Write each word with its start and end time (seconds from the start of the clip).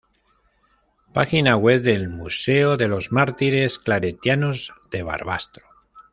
Página 1.13 1.57
web 1.57 1.83
del 1.83 2.09
Museo 2.09 2.75
de 2.75 2.87
los 2.87 3.11
Mártires 3.11 3.77
Claretianos 3.77 4.73
de 4.89 5.03
Barbastro 5.03 5.67